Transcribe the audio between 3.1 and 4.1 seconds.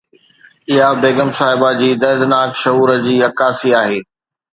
عڪاسي آهي